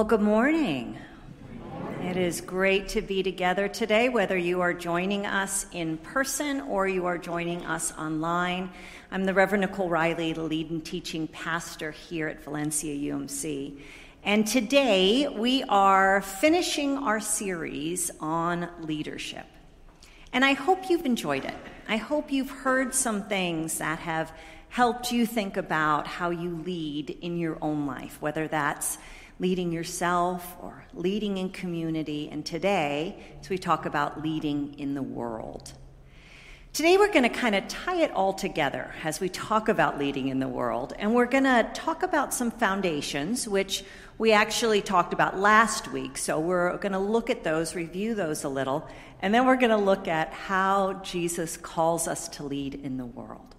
Well, 0.00 0.08
good 0.08 0.22
morning. 0.22 0.98
It 2.02 2.16
is 2.16 2.40
great 2.40 2.88
to 2.88 3.00
be 3.00 3.22
together 3.22 3.68
today, 3.68 4.08
whether 4.08 4.36
you 4.36 4.60
are 4.60 4.74
joining 4.74 5.24
us 5.24 5.66
in 5.70 5.98
person 5.98 6.62
or 6.62 6.88
you 6.88 7.06
are 7.06 7.16
joining 7.16 7.64
us 7.64 7.92
online. 7.96 8.72
I'm 9.12 9.24
the 9.24 9.32
Reverend 9.32 9.60
Nicole 9.60 9.88
Riley, 9.88 10.32
the 10.32 10.42
lead 10.42 10.70
and 10.72 10.84
teaching 10.84 11.28
pastor 11.28 11.92
here 11.92 12.26
at 12.26 12.42
Valencia 12.42 12.92
UMC. 12.92 13.78
And 14.24 14.44
today 14.44 15.28
we 15.28 15.62
are 15.68 16.22
finishing 16.22 16.98
our 16.98 17.20
series 17.20 18.10
on 18.18 18.68
leadership. 18.80 19.46
And 20.32 20.44
I 20.44 20.54
hope 20.54 20.90
you've 20.90 21.06
enjoyed 21.06 21.44
it. 21.44 21.54
I 21.86 21.98
hope 21.98 22.32
you've 22.32 22.50
heard 22.50 22.94
some 22.94 23.28
things 23.28 23.78
that 23.78 24.00
have 24.00 24.32
helped 24.70 25.12
you 25.12 25.24
think 25.24 25.56
about 25.56 26.08
how 26.08 26.30
you 26.30 26.56
lead 26.66 27.10
in 27.10 27.38
your 27.38 27.56
own 27.62 27.86
life, 27.86 28.20
whether 28.20 28.48
that's 28.48 28.98
leading 29.38 29.72
yourself 29.72 30.56
or 30.60 30.84
leading 30.94 31.38
in 31.38 31.50
community. 31.50 32.28
And 32.30 32.44
today, 32.44 33.18
as 33.40 33.48
we 33.48 33.58
talk 33.58 33.86
about 33.86 34.22
leading 34.22 34.78
in 34.78 34.94
the 34.94 35.02
world. 35.02 35.72
Today, 36.72 36.96
we're 36.96 37.12
going 37.12 37.22
to 37.22 37.28
kind 37.28 37.54
of 37.54 37.68
tie 37.68 38.02
it 38.02 38.10
all 38.10 38.32
together 38.32 38.92
as 39.04 39.20
we 39.20 39.28
talk 39.28 39.68
about 39.68 39.96
leading 39.96 40.26
in 40.26 40.40
the 40.40 40.48
world. 40.48 40.92
And 40.98 41.14
we're 41.14 41.26
going 41.26 41.44
to 41.44 41.70
talk 41.72 42.02
about 42.02 42.34
some 42.34 42.50
foundations, 42.50 43.46
which 43.46 43.84
we 44.18 44.32
actually 44.32 44.82
talked 44.82 45.12
about 45.12 45.38
last 45.38 45.92
week. 45.92 46.18
So 46.18 46.40
we're 46.40 46.76
going 46.78 46.90
to 46.92 46.98
look 46.98 47.30
at 47.30 47.44
those, 47.44 47.76
review 47.76 48.16
those 48.16 48.42
a 48.42 48.48
little, 48.48 48.88
and 49.22 49.32
then 49.32 49.46
we're 49.46 49.56
going 49.56 49.70
to 49.70 49.76
look 49.76 50.08
at 50.08 50.32
how 50.32 50.94
Jesus 50.94 51.56
calls 51.56 52.08
us 52.08 52.28
to 52.30 52.42
lead 52.42 52.74
in 52.74 52.96
the 52.96 53.06
world. 53.06 53.54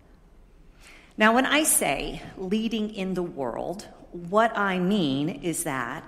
Now, 1.18 1.34
when 1.34 1.46
I 1.46 1.64
say 1.64 2.22
leading 2.36 2.94
in 2.94 3.14
the 3.14 3.24
world, 3.24 3.88
what 4.16 4.58
I 4.58 4.80
mean 4.80 5.30
is 5.30 5.66
that 5.66 6.04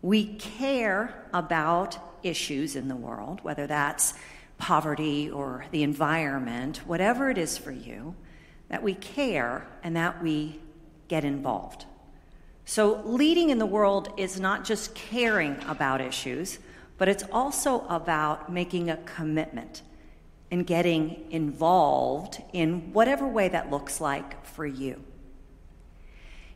we 0.00 0.26
care 0.36 1.14
about 1.32 1.98
issues 2.22 2.76
in 2.76 2.88
the 2.88 2.96
world, 2.96 3.40
whether 3.42 3.66
that's 3.66 4.14
poverty 4.58 5.30
or 5.30 5.66
the 5.70 5.82
environment, 5.82 6.78
whatever 6.86 7.28
it 7.28 7.36
is 7.36 7.58
for 7.58 7.72
you, 7.72 8.14
that 8.68 8.82
we 8.82 8.94
care 8.94 9.66
and 9.82 9.94
that 9.96 10.22
we 10.22 10.60
get 11.08 11.24
involved. 11.24 11.84
So, 12.64 13.02
leading 13.04 13.50
in 13.50 13.58
the 13.58 13.66
world 13.66 14.12
is 14.16 14.40
not 14.40 14.64
just 14.64 14.94
caring 14.94 15.62
about 15.68 16.00
issues, 16.00 16.58
but 16.98 17.08
it's 17.08 17.22
also 17.30 17.86
about 17.88 18.50
making 18.50 18.90
a 18.90 18.96
commitment 18.96 19.82
and 20.50 20.66
getting 20.66 21.26
involved 21.30 22.42
in 22.52 22.92
whatever 22.92 23.26
way 23.26 23.48
that 23.48 23.70
looks 23.70 24.00
like 24.00 24.44
for 24.44 24.66
you. 24.66 25.04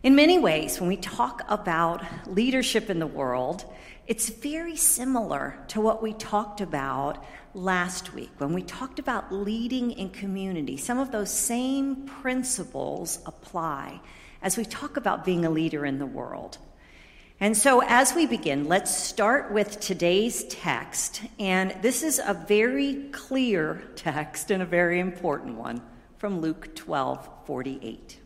In 0.03 0.15
many 0.15 0.39
ways, 0.39 0.81
when 0.81 0.89
we 0.89 0.97
talk 0.97 1.43
about 1.47 2.03
leadership 2.27 2.89
in 2.89 3.01
the 3.01 3.07
world, 3.07 3.67
it's 4.07 4.31
very 4.31 4.75
similar 4.75 5.63
to 5.69 5.81
what 5.83 6.03
we 6.03 6.15
talked 6.15 6.63
about 6.63 7.23
last 7.53 8.15
week 8.15 8.31
when 8.39 8.55
we 8.55 8.63
talked 8.63 8.99
about 8.99 9.31
leading 9.31 9.91
in 9.91 10.09
community. 10.09 10.79
Some 10.79 10.99
of 10.99 11.13
those 11.13 11.31
same 11.31 12.07
principles 12.07 13.19
apply 13.27 14.01
as 14.41 14.57
we 14.57 14.65
talk 14.65 14.97
about 14.97 15.23
being 15.23 15.45
a 15.45 15.51
leader 15.51 15.85
in 15.85 15.99
the 15.99 16.07
world. 16.07 16.57
And 17.39 17.55
so, 17.55 17.83
as 17.83 18.15
we 18.15 18.25
begin, 18.25 18.69
let's 18.69 18.95
start 18.95 19.53
with 19.53 19.81
today's 19.81 20.45
text. 20.45 21.21
And 21.39 21.77
this 21.83 22.03
is 22.03 22.19
a 22.25 22.33
very 22.33 23.11
clear 23.13 23.83
text 23.97 24.51
and 24.51 24.63
a 24.63 24.67
very 24.67 24.99
important 24.99 25.57
one 25.57 25.83
from 26.17 26.41
Luke 26.41 26.75
12 26.75 27.29
48. 27.45 28.20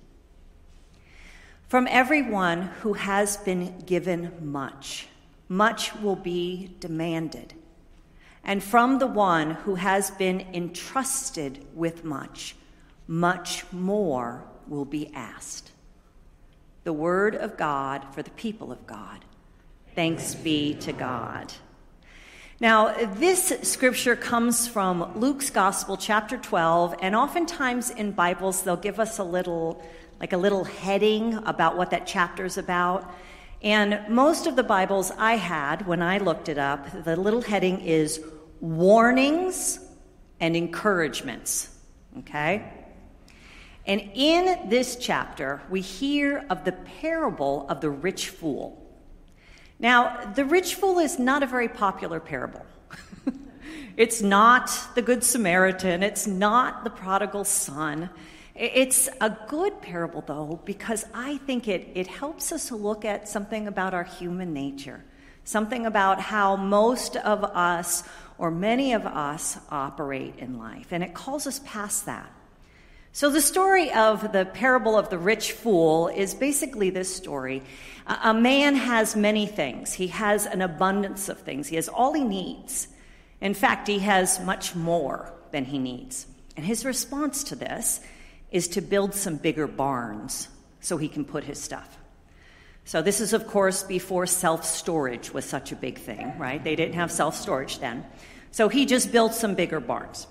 From 1.74 1.88
everyone 1.90 2.70
who 2.82 2.92
has 2.92 3.36
been 3.36 3.80
given 3.80 4.30
much, 4.40 5.08
much 5.48 5.92
will 5.96 6.14
be 6.14 6.70
demanded. 6.78 7.52
And 8.44 8.62
from 8.62 9.00
the 9.00 9.08
one 9.08 9.50
who 9.50 9.74
has 9.74 10.12
been 10.12 10.46
entrusted 10.54 11.66
with 11.74 12.04
much, 12.04 12.54
much 13.08 13.64
more 13.72 14.44
will 14.68 14.84
be 14.84 15.12
asked. 15.14 15.72
The 16.84 16.92
word 16.92 17.34
of 17.34 17.56
God 17.56 18.06
for 18.14 18.22
the 18.22 18.30
people 18.30 18.70
of 18.70 18.86
God. 18.86 19.24
Thanks 19.96 20.36
be 20.36 20.74
to 20.74 20.92
God. 20.92 21.52
Now, 22.60 22.94
this 23.14 23.52
scripture 23.62 24.14
comes 24.14 24.68
from 24.68 25.18
Luke's 25.18 25.50
Gospel, 25.50 25.96
chapter 25.96 26.38
12, 26.38 26.94
and 27.02 27.16
oftentimes 27.16 27.90
in 27.90 28.12
Bibles 28.12 28.62
they'll 28.62 28.76
give 28.76 29.00
us 29.00 29.18
a 29.18 29.24
little 29.24 29.84
like 30.20 30.32
a 30.32 30.36
little 30.36 30.64
heading 30.64 31.34
about 31.46 31.76
what 31.76 31.90
that 31.90 32.06
chapter 32.06 32.44
is 32.44 32.58
about. 32.58 33.12
And 33.62 34.00
most 34.08 34.46
of 34.46 34.56
the 34.56 34.62
Bibles 34.62 35.10
I 35.16 35.34
had 35.34 35.86
when 35.86 36.02
I 36.02 36.18
looked 36.18 36.48
it 36.48 36.58
up, 36.58 37.04
the 37.04 37.16
little 37.16 37.42
heading 37.42 37.80
is 37.80 38.20
warnings 38.60 39.78
and 40.40 40.56
encouragements. 40.56 41.70
Okay? 42.18 42.70
And 43.86 44.00
in 44.14 44.68
this 44.68 44.96
chapter, 44.96 45.62
we 45.68 45.80
hear 45.80 46.46
of 46.48 46.64
the 46.64 46.72
parable 46.72 47.66
of 47.68 47.80
the 47.80 47.90
rich 47.90 48.30
fool. 48.30 48.80
Now, 49.78 50.32
the 50.34 50.44
rich 50.44 50.76
fool 50.76 50.98
is 50.98 51.18
not 51.18 51.42
a 51.42 51.46
very 51.46 51.68
popular 51.68 52.20
parable. 52.20 52.64
it's 53.96 54.22
not 54.22 54.70
the 54.94 55.02
Good 55.02 55.22
Samaritan, 55.22 56.02
it's 56.02 56.26
not 56.26 56.84
the 56.84 56.90
prodigal 56.90 57.44
son. 57.44 58.08
It's 58.54 59.08
a 59.20 59.36
good 59.48 59.82
parable, 59.82 60.22
though, 60.24 60.60
because 60.64 61.04
I 61.12 61.38
think 61.38 61.66
it, 61.66 61.90
it 61.94 62.06
helps 62.06 62.52
us 62.52 62.68
to 62.68 62.76
look 62.76 63.04
at 63.04 63.28
something 63.28 63.66
about 63.66 63.94
our 63.94 64.04
human 64.04 64.52
nature, 64.52 65.04
something 65.42 65.86
about 65.86 66.20
how 66.20 66.54
most 66.54 67.16
of 67.16 67.42
us, 67.42 68.04
or 68.38 68.52
many 68.52 68.92
of 68.92 69.06
us, 69.06 69.58
operate 69.70 70.36
in 70.38 70.56
life. 70.58 70.92
And 70.92 71.02
it 71.02 71.14
calls 71.14 71.48
us 71.48 71.60
past 71.64 72.06
that. 72.06 72.30
So, 73.10 73.30
the 73.30 73.40
story 73.40 73.92
of 73.92 74.32
the 74.32 74.44
parable 74.44 74.96
of 74.98 75.08
the 75.08 75.18
rich 75.18 75.52
fool 75.52 76.08
is 76.08 76.34
basically 76.34 76.90
this 76.90 77.14
story. 77.14 77.62
A 78.06 78.34
man 78.34 78.74
has 78.74 79.16
many 79.16 79.46
things, 79.46 79.94
he 79.94 80.08
has 80.08 80.46
an 80.46 80.62
abundance 80.62 81.28
of 81.28 81.40
things, 81.40 81.68
he 81.68 81.76
has 81.76 81.88
all 81.88 82.12
he 82.12 82.24
needs. 82.24 82.88
In 83.40 83.54
fact, 83.54 83.88
he 83.88 84.00
has 84.00 84.40
much 84.40 84.74
more 84.74 85.32
than 85.50 85.64
he 85.64 85.78
needs. 85.78 86.26
And 86.56 86.64
his 86.64 86.84
response 86.84 87.44
to 87.44 87.56
this 87.56 88.00
is 88.50 88.68
to 88.68 88.80
build 88.80 89.14
some 89.14 89.36
bigger 89.36 89.66
barns 89.66 90.48
so 90.80 90.96
he 90.96 91.08
can 91.08 91.24
put 91.24 91.44
his 91.44 91.60
stuff. 91.60 91.98
So, 92.84 93.00
this 93.00 93.20
is, 93.20 93.32
of 93.32 93.46
course, 93.46 93.82
before 93.82 94.26
self 94.26 94.64
storage 94.64 95.32
was 95.32 95.44
such 95.44 95.72
a 95.72 95.76
big 95.76 95.98
thing, 95.98 96.36
right? 96.38 96.62
They 96.62 96.76
didn't 96.76 96.94
have 96.94 97.10
self 97.10 97.34
storage 97.34 97.78
then. 97.78 98.04
So, 98.50 98.68
he 98.68 98.84
just 98.84 99.10
built 99.10 99.34
some 99.34 99.54
bigger 99.54 99.80
barns. 99.80 100.26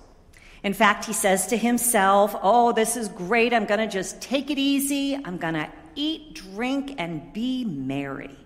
In 0.64 0.74
fact, 0.74 1.06
he 1.06 1.14
says 1.14 1.48
to 1.48 1.58
himself, 1.58 2.36
Oh, 2.42 2.72
this 2.72 2.96
is 2.96 3.10
great. 3.10 3.54
I'm 3.54 3.66
going 3.66 3.80
to 3.80 3.88
just 3.88 4.22
take 4.22 4.50
it 4.50 4.58
easy. 4.58 5.16
I'm 5.16 5.38
going 5.38 5.56
to 5.56 5.70
eat, 5.96 6.36
drink, 6.36 6.96
and 6.98 7.34
be 7.34 7.66
merry. 7.66 8.38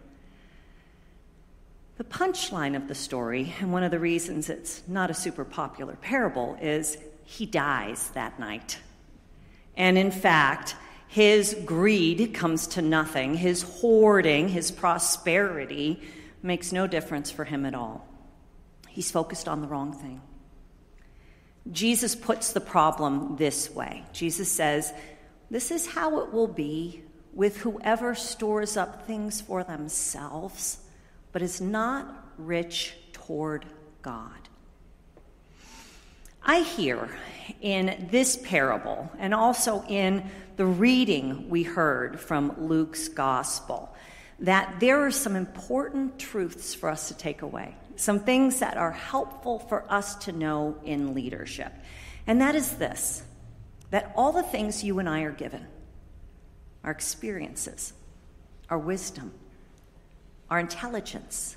The 1.97 2.03
punchline 2.03 2.75
of 2.75 2.87
the 2.87 2.95
story, 2.95 3.53
and 3.59 3.71
one 3.73 3.83
of 3.83 3.91
the 3.91 3.99
reasons 3.99 4.49
it's 4.49 4.83
not 4.87 5.09
a 5.09 5.15
super 5.15 5.43
popular 5.43 5.95
parable, 5.95 6.57
is 6.61 6.97
he 7.25 7.45
dies 7.45 8.09
that 8.11 8.39
night. 8.39 8.77
And 9.77 9.97
in 9.97 10.11
fact, 10.11 10.75
his 11.07 11.55
greed 11.65 12.33
comes 12.33 12.67
to 12.67 12.81
nothing. 12.81 13.35
His 13.35 13.61
hoarding, 13.61 14.49
his 14.49 14.71
prosperity 14.71 16.01
makes 16.43 16.73
no 16.73 16.87
difference 16.87 17.31
for 17.31 17.45
him 17.45 17.65
at 17.65 17.75
all. 17.75 18.05
He's 18.89 19.11
focused 19.11 19.47
on 19.47 19.61
the 19.61 19.67
wrong 19.67 19.93
thing. 19.93 20.21
Jesus 21.71 22.15
puts 22.15 22.53
the 22.53 22.61
problem 22.61 23.35
this 23.37 23.69
way 23.69 24.03
Jesus 24.13 24.51
says, 24.51 24.93
This 25.49 25.71
is 25.71 25.85
how 25.85 26.21
it 26.21 26.33
will 26.33 26.47
be 26.47 27.03
with 27.33 27.57
whoever 27.57 28.15
stores 28.15 28.77
up 28.77 29.05
things 29.05 29.41
for 29.41 29.63
themselves, 29.63 30.79
but 31.31 31.41
is 31.41 31.61
not 31.61 32.31
rich 32.37 32.95
toward 33.13 33.65
God. 34.01 34.31
I 36.41 36.61
hear 36.61 37.09
in 37.61 38.07
this 38.11 38.37
parable 38.37 39.11
and 39.19 39.33
also 39.33 39.83
in 39.87 40.29
the 40.57 40.65
reading 40.65 41.49
we 41.49 41.63
heard 41.63 42.19
from 42.19 42.67
Luke's 42.67 43.07
gospel 43.07 43.93
that 44.39 44.79
there 44.79 45.05
are 45.05 45.11
some 45.11 45.35
important 45.35 46.19
truths 46.19 46.73
for 46.73 46.89
us 46.89 47.07
to 47.07 47.13
take 47.15 47.41
away, 47.41 47.75
some 47.95 48.19
things 48.19 48.59
that 48.59 48.77
are 48.77 48.91
helpful 48.91 49.59
for 49.59 49.91
us 49.91 50.15
to 50.15 50.31
know 50.31 50.77
in 50.83 51.13
leadership. 51.13 51.73
And 52.25 52.41
that 52.41 52.55
is 52.55 52.73
this 52.73 53.23
that 53.89 54.11
all 54.17 54.33
the 54.33 54.43
things 54.43 54.83
you 54.83 54.99
and 54.99 55.07
I 55.07 55.21
are 55.21 55.31
given, 55.31 55.65
our 56.83 56.91
experiences, 56.91 57.93
our 58.69 58.77
wisdom, 58.77 59.33
our 60.49 60.59
intelligence, 60.59 61.55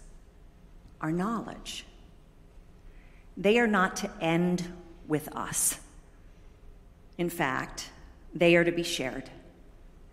our 1.01 1.11
knowledge, 1.11 1.85
they 3.37 3.59
are 3.59 3.67
not 3.67 3.97
to 3.97 4.11
end 4.21 4.73
with 5.11 5.29
us. 5.37 5.79
In 7.19 7.29
fact, 7.29 7.91
they 8.33 8.57
are 8.57 8.65
to 8.65 8.73
be 8.73 8.83
shared, 8.83 9.29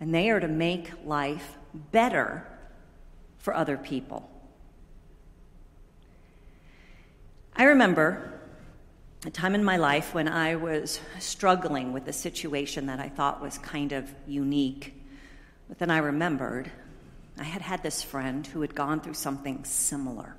and 0.00 0.14
they 0.14 0.28
are 0.28 0.40
to 0.40 0.48
make 0.48 0.90
life 1.06 1.56
better 1.72 2.46
for 3.38 3.54
other 3.54 3.78
people. 3.78 4.28
I 7.56 7.64
remember 7.64 8.40
a 9.26 9.30
time 9.30 9.54
in 9.54 9.64
my 9.64 9.76
life 9.76 10.14
when 10.14 10.28
I 10.28 10.56
was 10.56 11.00
struggling 11.18 11.92
with 11.92 12.06
a 12.06 12.12
situation 12.12 12.86
that 12.86 13.00
I 13.00 13.08
thought 13.08 13.40
was 13.40 13.58
kind 13.58 13.92
of 13.92 14.12
unique. 14.26 14.94
But 15.68 15.78
then 15.78 15.90
I 15.90 15.98
remembered 15.98 16.70
I 17.36 17.44
had 17.44 17.62
had 17.62 17.82
this 17.82 18.02
friend 18.02 18.46
who 18.46 18.60
had 18.60 18.74
gone 18.74 19.00
through 19.00 19.14
something 19.14 19.64
similar. 19.64 20.36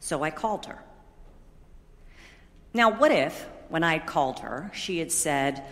So 0.00 0.22
I 0.22 0.30
called 0.30 0.66
her. 0.66 0.78
Now, 2.74 2.90
what 2.90 3.12
if, 3.12 3.46
when 3.68 3.82
I 3.82 3.98
called 3.98 4.40
her, 4.40 4.70
she 4.74 4.98
had 4.98 5.12
said, 5.12 5.64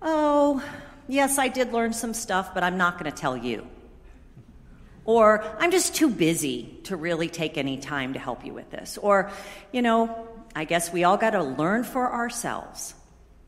Oh, 0.00 0.62
yes, 1.08 1.38
I 1.38 1.48
did 1.48 1.72
learn 1.72 1.92
some 1.92 2.14
stuff, 2.14 2.54
but 2.54 2.62
I'm 2.62 2.76
not 2.76 2.98
going 2.98 3.10
to 3.10 3.16
tell 3.16 3.36
you. 3.36 3.66
Or, 5.04 5.42
I'm 5.58 5.70
just 5.70 5.94
too 5.94 6.10
busy 6.10 6.78
to 6.84 6.96
really 6.96 7.28
take 7.28 7.56
any 7.56 7.78
time 7.78 8.12
to 8.12 8.18
help 8.18 8.44
you 8.44 8.52
with 8.52 8.70
this. 8.70 8.98
Or, 8.98 9.30
you 9.72 9.80
know, 9.80 10.28
I 10.54 10.64
guess 10.64 10.92
we 10.92 11.04
all 11.04 11.16
got 11.16 11.30
to 11.30 11.42
learn 11.42 11.84
for 11.84 12.12
ourselves. 12.12 12.94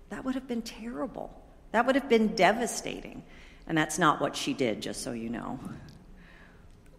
That 0.09 0.25
would 0.25 0.35
have 0.35 0.49
been 0.49 0.63
terrible. 0.63 1.31
That 1.73 1.87
would 1.87 1.97
have 1.97 2.09
been 2.09 2.35
devastating. 2.35 3.23
And 3.67 3.77
that's 3.77 3.99
not 3.99 4.21
what 4.21 4.37
she 4.37 4.55
did, 4.55 4.81
just 4.81 5.03
so 5.03 5.13
you 5.13 5.29
know. 5.29 5.61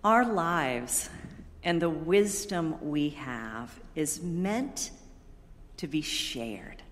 Our 0.03 0.31
lives 0.31 1.09
and 1.63 1.81
the 1.81 1.89
wisdom 1.89 2.89
we 2.89 3.09
have 3.09 3.77
is 3.95 4.21
meant 4.21 4.91
to 5.81 5.87
be 5.87 6.01
shared. 6.01 6.83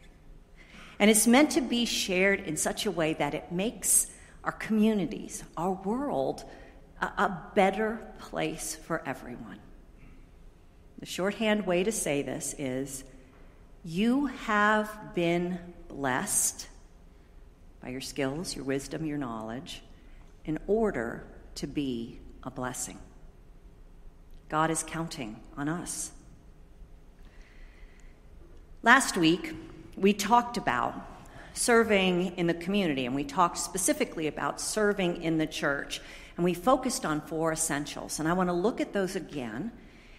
And 0.98 1.12
it's 1.12 1.28
meant 1.28 1.52
to 1.52 1.62
be 1.62 1.86
shared 1.86 2.40
in 2.40 2.58
such 2.58 2.88
a 2.88 2.92
way 2.92 3.14
that 3.14 3.36
it 3.36 3.52
makes 3.52 4.08
our 4.44 4.52
communities, 4.52 5.44
our 5.56 5.74
world, 5.74 6.44
a, 7.00 7.06
a 7.06 7.52
better 7.54 8.02
place 8.18 8.76
for 8.76 9.04
everyone. 9.06 9.60
The 10.98 11.06
shorthand 11.06 11.68
way 11.68 11.84
to 11.84 11.92
say 11.92 12.24
this 12.24 12.56
is 12.58 13.04
you 13.86 14.26
have 14.26 15.14
been 15.14 15.60
blessed 15.88 16.68
by 17.84 17.90
your 17.90 18.02
skills, 18.02 18.56
your 18.56 18.66
wisdom, 18.66 19.06
your 19.06 19.20
knowledge, 19.20 19.84
in 20.46 20.58
order 20.66 21.28
to 21.56 21.68
be 21.68 22.20
a 22.42 22.50
blessing. 22.50 22.98
God 24.50 24.72
is 24.72 24.82
counting 24.82 25.40
on 25.56 25.70
us. 25.70 26.12
Last 28.82 29.18
week, 29.18 29.54
we 29.98 30.14
talked 30.14 30.56
about 30.56 30.96
serving 31.54 32.38
in 32.38 32.48
the 32.48 32.54
community, 32.54 33.06
and 33.06 33.14
we 33.14 33.26
talked 33.26 33.58
specifically 33.58 34.28
about 34.28 34.62
serving 34.62 35.22
in 35.22 35.38
the 35.38 35.46
church, 35.46 36.00
and 36.38 36.46
we 36.46 36.54
focused 36.54 37.06
on 37.06 37.20
four 37.20 37.52
essentials. 37.52 38.20
And 38.20 38.28
I 38.30 38.32
want 38.32 38.48
to 38.48 38.54
look 38.54 38.80
at 38.80 38.94
those 38.94 39.18
again 39.18 39.74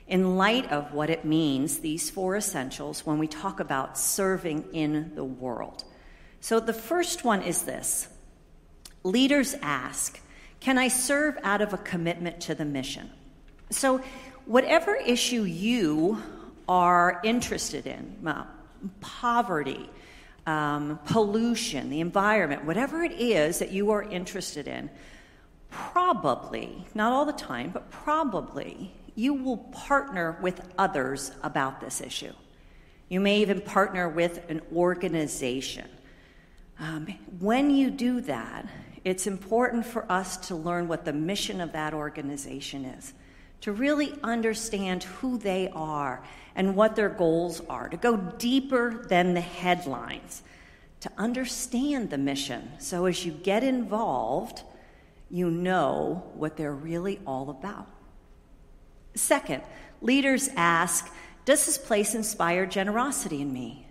in 0.07 0.37
light 0.37 0.71
of 0.71 0.93
what 0.93 1.09
it 1.09 1.25
means, 1.25 1.79
these 1.79 2.11
four 2.11 2.37
essentials, 2.37 3.07
when 3.07 3.19
we 3.19 3.27
talk 3.27 3.61
about 3.61 3.97
serving 3.97 4.67
in 4.75 5.15
the 5.15 5.25
world. 5.25 5.85
So 6.43 6.61
the 6.61 6.75
first 6.75 7.25
one 7.25 7.41
is 7.41 7.63
this 7.63 8.09
Leaders 9.05 9.55
ask, 9.63 10.21
Can 10.61 10.77
I 10.77 10.89
serve 10.89 11.39
out 11.43 11.63
of 11.63 11.73
a 11.73 11.79
commitment 11.79 12.43
to 12.43 12.55
the 12.55 12.67
mission? 12.67 13.09
So, 13.71 14.03
whatever 14.45 14.97
issue 14.97 15.45
you 15.45 16.23
are 16.71 17.21
interested 17.25 17.85
in, 17.85 18.17
poverty, 19.01 19.91
um, 20.47 21.01
pollution, 21.05 21.91
the 21.91 22.01
environment, 22.01 22.65
whatever 22.65 23.03
it 23.03 23.11
is 23.11 23.59
that 23.59 23.73
you 23.73 23.91
are 23.91 24.05
interested 24.05 24.69
in, 24.69 24.89
probably, 25.69 26.87
not 26.95 27.13
all 27.13 27.25
the 27.25 27.33
time, 27.33 27.71
but 27.71 27.91
probably, 27.91 28.95
you 29.17 29.35
will 29.35 29.57
partner 29.57 30.39
with 30.41 30.63
others 30.79 31.33
about 31.43 31.81
this 31.81 32.01
issue. 32.01 32.33
You 33.09 33.19
may 33.19 33.41
even 33.41 33.61
partner 33.61 34.09
with 34.09 34.49
an 34.49 34.61
organization. 34.73 35.89
Um, 36.79 37.09
when 37.41 37.71
you 37.71 37.91
do 37.91 38.21
that, 38.21 38.69
it's 39.05 39.27
important 39.27 39.85
for 39.85 40.11
us 40.11 40.37
to 40.49 40.55
learn 40.55 40.87
what 40.87 41.05
the 41.05 41.13
mission 41.13 41.61
of 41.61 41.73
that 41.73 41.95
organization 41.95 42.85
is, 42.85 43.13
to 43.63 43.73
really 43.73 44.15
understand 44.23 45.03
who 45.03 45.37
they 45.37 45.69
are 45.75 46.23
and 46.55 46.77
what 46.77 46.97
their 46.97 47.09
goals 47.09 47.61
are, 47.69 47.89
to 47.89 47.97
go 47.97 48.17
deeper 48.17 49.05
than 49.09 49.35
the 49.35 49.41
headlines, 49.41 50.43
to 51.01 51.11
understand 51.17 52.11
the 52.11 52.19
mission. 52.19 52.71
So 52.79 53.07
as 53.07 53.25
you 53.25 53.33
get 53.33 53.63
involved, 53.63 54.63
you 55.31 55.51
know 55.51 56.31
what 56.35 56.57
they're 56.57 56.75
really 56.75 57.21
all 57.27 57.51
about. 57.51 57.87
Second, 59.15 59.63
leaders 60.01 60.49
ask 60.57 61.11
Does 61.45 61.67
this 61.67 61.79
place 61.79 62.15
inspire 62.15 62.67
generosity 62.67 63.41
in 63.41 63.53
me? 63.53 63.87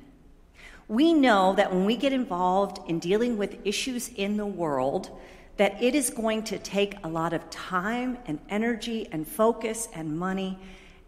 We 0.87 1.13
know 1.13 1.53
that 1.53 1.71
when 1.71 1.85
we 1.85 1.95
get 1.95 2.13
involved 2.13 2.79
in 2.89 2.99
dealing 2.99 3.37
with 3.37 3.57
issues 3.63 4.09
in 4.09 4.37
the 4.37 4.45
world, 4.45 5.11
that 5.57 5.81
it 5.83 5.93
is 5.93 6.09
going 6.09 6.41
to 6.41 6.57
take 6.57 6.95
a 7.03 7.07
lot 7.07 7.33
of 7.33 7.47
time 7.49 8.17
and 8.25 8.39
energy 8.49 9.07
and 9.11 9.27
focus 9.27 9.87
and 9.93 10.17
money. 10.17 10.57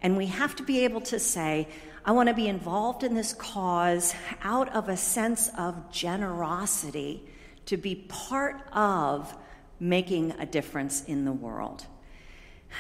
And 0.02 0.18
we 0.18 0.28
have 0.28 0.56
to 0.56 0.64
be 0.64 0.84
able 0.84 1.02
to 1.02 1.20
say, 1.20 1.68
I 2.04 2.12
want 2.14 2.30
to 2.30 2.36
be 2.36 2.48
involved 2.48 3.04
in 3.04 3.14
this 3.14 3.34
cause 3.34 4.16
out 4.44 4.70
of 4.70 4.90
a 4.90 4.98
sense 4.98 5.50
of 5.58 5.92
generosity 5.92 7.24
to 7.68 7.78
be 7.78 7.96
part 7.96 8.56
of 8.72 9.34
making 9.80 10.32
a 10.40 10.46
difference 10.46 11.04
in 11.06 11.26
the 11.26 11.32
world. 11.32 11.86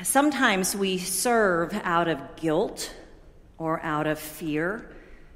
Sometimes 0.03 0.75
we 0.75 0.97
serve 0.97 1.73
out 1.83 2.07
of 2.07 2.35
guilt 2.35 2.93
or 3.57 3.81
out 3.83 4.07
of 4.07 4.17
fear, 4.17 4.89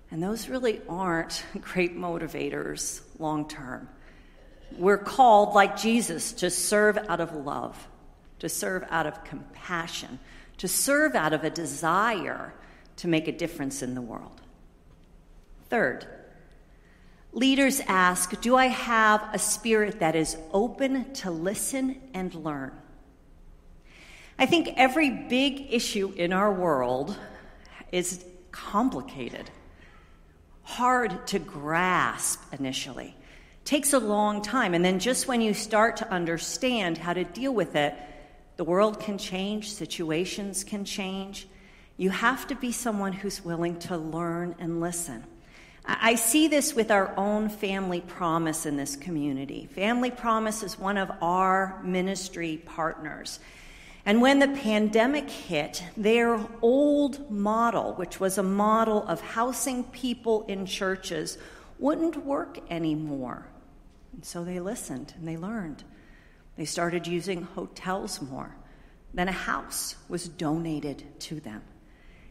and 0.09 0.23
those 0.23 0.49
really 0.49 0.81
aren't 0.89 1.43
great 1.61 1.95
motivators 1.95 3.01
long 3.19 3.47
term. 3.47 3.87
We're 4.77 4.97
called, 4.97 5.53
like 5.53 5.77
Jesus, 5.77 6.33
to 6.33 6.49
serve 6.49 6.97
out 6.97 7.19
of 7.19 7.35
love, 7.35 7.87
to 8.39 8.49
serve 8.49 8.83
out 8.89 9.05
of 9.05 9.23
compassion, 9.23 10.19
to 10.57 10.67
serve 10.67 11.15
out 11.15 11.33
of 11.33 11.43
a 11.43 11.49
desire 11.49 12.53
to 12.97 13.07
make 13.07 13.27
a 13.27 13.31
difference 13.31 13.81
in 13.81 13.95
the 13.95 14.01
world. 14.01 14.41
Third, 15.69 16.05
leaders 17.31 17.81
ask 17.87 18.39
Do 18.41 18.55
I 18.55 18.67
have 18.67 19.27
a 19.33 19.39
spirit 19.39 19.99
that 19.99 20.15
is 20.15 20.37
open 20.51 21.13
to 21.15 21.31
listen 21.31 22.01
and 22.13 22.33
learn? 22.33 22.71
I 24.37 24.45
think 24.45 24.73
every 24.75 25.09
big 25.09 25.73
issue 25.73 26.13
in 26.15 26.33
our 26.33 26.51
world 26.51 27.17
is 27.91 28.23
complicated, 28.51 29.49
hard 30.63 31.27
to 31.27 31.39
grasp 31.39 32.41
initially, 32.53 33.15
takes 33.63 33.93
a 33.93 33.99
long 33.99 34.41
time. 34.41 34.73
And 34.73 34.83
then 34.83 34.99
just 34.99 35.27
when 35.27 35.41
you 35.41 35.53
start 35.53 35.97
to 35.97 36.09
understand 36.11 36.97
how 36.97 37.13
to 37.13 37.23
deal 37.23 37.53
with 37.53 37.75
it, 37.75 37.95
the 38.57 38.63
world 38.63 38.99
can 38.99 39.17
change, 39.17 39.71
situations 39.71 40.63
can 40.63 40.85
change. 40.85 41.47
You 41.97 42.09
have 42.09 42.47
to 42.47 42.55
be 42.55 42.71
someone 42.71 43.13
who's 43.13 43.43
willing 43.43 43.79
to 43.79 43.97
learn 43.97 44.55
and 44.59 44.79
listen. 44.81 45.23
I 45.87 46.15
see 46.15 46.47
this 46.47 46.73
with 46.73 46.89
our 46.89 47.13
own 47.15 47.47
Family 47.47 48.01
Promise 48.01 48.65
in 48.65 48.75
this 48.75 48.95
community. 48.95 49.67
Family 49.71 50.09
Promise 50.09 50.63
is 50.63 50.79
one 50.79 50.97
of 50.97 51.11
our 51.21 51.79
ministry 51.83 52.61
partners. 52.65 53.39
And 54.05 54.21
when 54.21 54.39
the 54.39 54.47
pandemic 54.47 55.29
hit, 55.29 55.83
their 55.95 56.39
old 56.61 57.29
model, 57.29 57.93
which 57.93 58.19
was 58.19 58.37
a 58.37 58.43
model 58.43 59.07
of 59.07 59.21
housing 59.21 59.83
people 59.83 60.43
in 60.47 60.65
churches, 60.65 61.37
wouldn't 61.79 62.25
work 62.25 62.59
anymore. 62.69 63.47
And 64.13 64.25
so 64.25 64.43
they 64.43 64.59
listened 64.59 65.13
and 65.17 65.27
they 65.27 65.37
learned. 65.37 65.83
They 66.57 66.65
started 66.65 67.07
using 67.07 67.43
hotels 67.43 68.21
more. 68.21 68.55
Then 69.13 69.27
a 69.27 69.33
house 69.33 69.95
was 70.09 70.27
donated 70.27 71.19
to 71.21 71.39
them. 71.39 71.61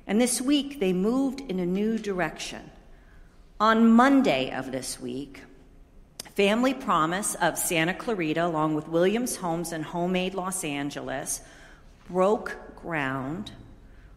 And 0.06 0.20
this 0.20 0.40
week 0.40 0.80
they 0.80 0.92
moved 0.92 1.40
in 1.40 1.58
a 1.58 1.66
new 1.66 1.98
direction. 1.98 2.70
On 3.60 3.90
Monday 3.90 4.50
of 4.50 4.72
this 4.72 5.00
week, 5.00 5.42
Family 6.34 6.74
Promise 6.74 7.36
of 7.36 7.56
Santa 7.56 7.94
Clarita, 7.94 8.44
along 8.44 8.74
with 8.74 8.88
Williams 8.88 9.36
Homes 9.36 9.72
and 9.72 9.84
HomeAid 9.84 10.34
Los 10.34 10.64
Angeles, 10.64 11.40
broke 12.08 12.58
ground 12.76 13.52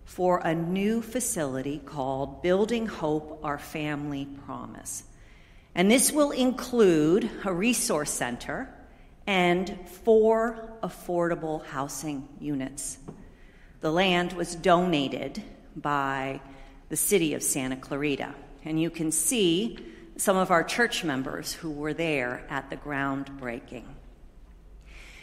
for 0.03 0.39
a 0.39 0.55
new 0.55 1.01
facility 1.01 1.79
called 1.85 2.41
Building 2.41 2.87
Hope 2.87 3.39
Our 3.43 3.59
Family 3.59 4.25
Promise. 4.45 5.03
And 5.75 5.91
this 5.91 6.11
will 6.11 6.31
include 6.31 7.29
a 7.45 7.53
resource 7.53 8.11
center 8.11 8.73
and 9.27 9.77
four 10.03 10.71
affordable 10.81 11.63
housing 11.65 12.27
units. 12.39 12.97
The 13.81 13.91
land 13.91 14.33
was 14.33 14.55
donated 14.55 15.43
by 15.75 16.39
the 16.89 16.95
city 16.95 17.33
of 17.33 17.43
Santa 17.43 17.75
Clarita. 17.75 18.33
And 18.63 18.81
you 18.81 18.89
can 18.89 19.11
see 19.11 19.77
some 20.15 20.37
of 20.37 20.49
our 20.49 20.63
church 20.63 21.03
members 21.03 21.53
who 21.53 21.69
were 21.69 21.93
there 21.93 22.43
at 22.49 22.69
the 22.69 22.77
groundbreaking. 22.77 23.83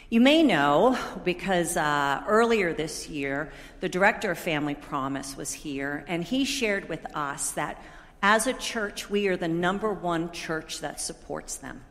You 0.09 0.21
may 0.21 0.43
know 0.43 0.97
because 1.23 1.75
uh, 1.75 2.23
earlier 2.27 2.73
this 2.73 3.09
year, 3.09 3.51
the 3.79 3.89
director 3.89 4.31
of 4.31 4.37
Family 4.37 4.75
Promise 4.75 5.35
was 5.35 5.51
here, 5.51 6.05
and 6.07 6.23
he 6.23 6.45
shared 6.45 6.87
with 6.87 7.05
us 7.15 7.51
that 7.51 7.81
as 8.21 8.45
a 8.47 8.53
church, 8.53 9.09
we 9.09 9.27
are 9.27 9.35
the 9.35 9.47
number 9.47 9.91
one 9.91 10.31
church 10.31 10.79
that 10.79 11.01
supports 11.01 11.57
them. 11.57 11.81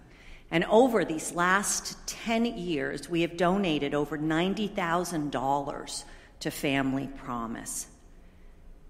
And 0.55 0.63
over 0.67 1.05
these 1.05 1.33
last 1.33 1.97
10 2.07 2.45
years, 2.45 3.11
we 3.11 3.23
have 3.23 3.37
donated 3.37 3.93
over 3.93 4.17
$90,000 4.17 6.05
to 6.39 6.51
Family 6.53 7.09
Promise. 7.09 7.89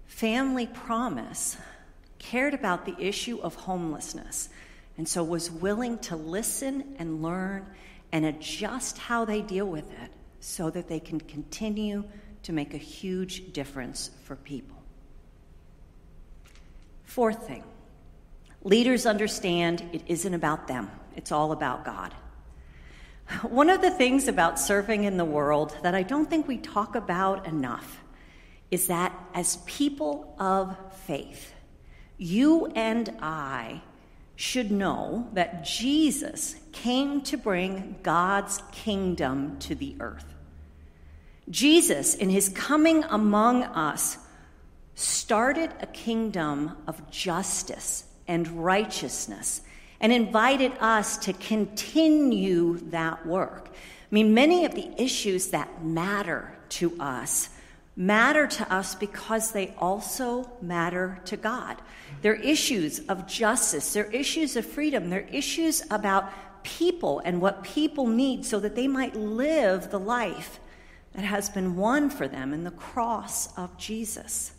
Family 0.05 0.67
Promise 0.67 1.57
cared 2.19 2.53
about 2.53 2.85
the 2.85 2.95
issue 2.99 3.39
of 3.41 3.55
homelessness 3.55 4.49
and 4.99 5.07
so 5.07 5.23
was 5.23 5.49
willing 5.49 5.97
to 5.97 6.15
listen 6.15 6.95
and 6.99 7.23
learn 7.23 7.65
and 8.11 8.25
adjust 8.25 8.99
how 8.99 9.25
they 9.25 9.41
deal 9.41 9.65
with 9.65 9.91
it 10.03 10.11
so 10.41 10.69
that 10.69 10.87
they 10.87 10.99
can 10.99 11.19
continue 11.19 12.03
to 12.43 12.53
make 12.53 12.75
a 12.75 12.77
huge 12.77 13.53
difference 13.53 14.11
for 14.23 14.35
people. 14.35 14.77
Fourth 17.05 17.47
thing 17.47 17.63
leaders 18.63 19.07
understand 19.07 19.83
it 19.93 20.03
isn't 20.05 20.35
about 20.35 20.67
them, 20.67 20.91
it's 21.15 21.31
all 21.31 21.51
about 21.51 21.85
God. 21.85 22.13
One 23.41 23.69
of 23.69 23.81
the 23.81 23.91
things 23.91 24.27
about 24.27 24.59
serving 24.59 25.03
in 25.03 25.17
the 25.17 25.25
world 25.25 25.75
that 25.81 25.95
I 25.95 26.03
don't 26.03 26.29
think 26.29 26.47
we 26.47 26.57
talk 26.57 26.95
about 26.95 27.47
enough 27.47 28.01
is 28.69 28.87
that 28.87 29.17
as 29.33 29.57
people 29.65 30.35
of 30.37 30.75
faith, 31.05 31.53
you 32.17 32.67
and 32.75 33.13
I 33.21 33.81
should 34.35 34.71
know 34.71 35.29
that 35.33 35.63
Jesus 35.63 36.55
came 36.71 37.21
to 37.21 37.37
bring 37.37 37.95
God's 38.03 38.61
kingdom 38.71 39.57
to 39.59 39.75
the 39.75 39.95
earth. 39.99 40.25
Jesus, 41.49 42.15
in 42.15 42.29
his 42.29 42.49
coming 42.49 43.03
among 43.05 43.63
us, 43.63 44.17
started 44.95 45.71
a 45.79 45.87
kingdom 45.87 46.75
of 46.87 47.09
justice 47.09 48.05
and 48.27 48.63
righteousness 48.63 49.61
and 49.99 50.11
invited 50.11 50.73
us 50.79 51.17
to 51.17 51.33
continue 51.33 52.77
that 52.89 53.25
work. 53.25 53.69
I 53.69 54.15
mean, 54.15 54.33
many 54.33 54.65
of 54.65 54.75
the 54.75 54.89
issues 55.01 55.47
that 55.49 55.83
matter 55.83 56.57
to 56.69 56.95
us 56.99 57.49
matter 57.95 58.45
to 58.45 58.73
us 58.73 58.95
because 58.95 59.51
they 59.51 59.73
also 59.77 60.49
matter 60.61 61.19
to 61.25 61.37
God. 61.37 61.77
They're 62.21 62.35
issues 62.35 62.99
of 63.07 63.27
justice, 63.27 63.93
they're 63.93 64.11
issues 64.11 64.55
of 64.55 64.65
freedom, 64.65 65.09
they're 65.09 65.27
issues 65.31 65.83
about 65.89 66.31
people 66.63 67.21
and 67.23 67.39
what 67.39 67.63
people 67.63 68.07
need 68.07 68.45
so 68.45 68.59
that 68.59 68.75
they 68.75 68.87
might 68.87 69.15
live 69.15 69.91
the 69.91 69.99
life 69.99 70.59
that 71.13 71.23
has 71.23 71.49
been 71.49 71.75
won 71.75 72.09
for 72.09 72.27
them 72.27 72.53
in 72.53 72.63
the 72.63 72.71
cross 72.71 73.55
of 73.57 73.77
Jesus. 73.77 74.51